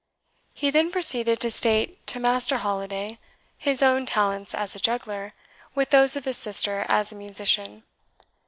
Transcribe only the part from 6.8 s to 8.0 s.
as a musician.